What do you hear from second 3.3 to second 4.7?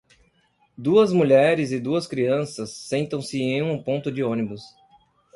em um ponto de ônibus.